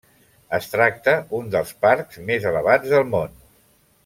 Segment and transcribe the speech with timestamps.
[0.57, 3.39] Es tracta un dels parcs més elevats del món.